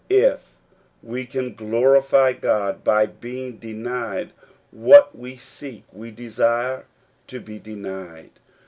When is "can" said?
1.27-1.53